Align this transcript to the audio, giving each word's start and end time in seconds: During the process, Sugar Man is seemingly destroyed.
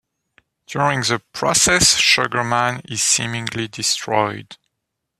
During 0.65 1.01
the 1.01 1.21
process, 1.31 1.95
Sugar 1.97 2.43
Man 2.43 2.81
is 2.85 3.03
seemingly 3.03 3.67
destroyed. 3.67 4.57